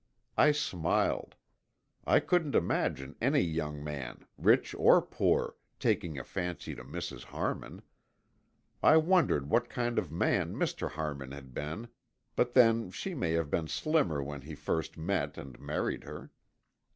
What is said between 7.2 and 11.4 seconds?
Harmon. I wondered what kind of man Mr. Harmon